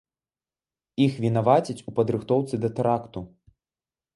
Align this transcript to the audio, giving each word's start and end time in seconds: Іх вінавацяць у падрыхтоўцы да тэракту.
Іх 1.05 1.13
вінавацяць 1.27 1.77
у 1.91 1.93
падрыхтоўцы 1.99 2.53
да 2.65 2.69
тэракту. 2.81 3.19